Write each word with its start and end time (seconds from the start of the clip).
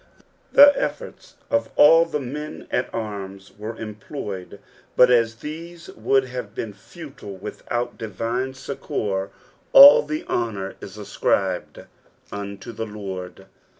Tbe 0.55 0.71
efforts 0.75 1.35
of 1.51 1.69
all 1.75 2.05
the 2.05 2.19
men 2.19 2.67
at 2.71 2.91
arms 2.91 3.51
were 3.55 3.77
employed, 3.77 4.59
but 4.95 5.11
as 5.11 5.35
these 5.35 5.89
wonld 5.89 6.25
have 6.25 6.55
been 6.55 6.73
futile 6.73 7.37
without 7.37 7.99
divine 7.99 8.55
succour, 8.55 9.29
all 9.73 10.01
the 10.01 10.25
honour 10.25 10.73
is 10.81 10.97
escribed 10.97 11.85
unto 12.31 12.71
the 12.71 12.87
Lord. 12.87 13.45